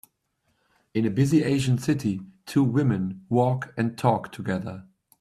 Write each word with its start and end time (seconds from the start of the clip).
In 0.95 1.05
a 1.05 1.11
busy 1.11 1.43
Asian 1.43 1.77
city, 1.77 2.21
two 2.47 2.63
women 2.63 3.23
walk 3.29 3.71
and 3.77 3.95
talk 3.99 4.31
together. 4.31 4.87